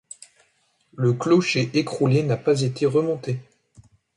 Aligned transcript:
Le 0.95 1.13
clocher 1.13 1.69
écroulé 1.75 2.23
n'a 2.23 2.35
pas 2.35 2.59
été 2.63 2.87
remonté. 2.87 3.39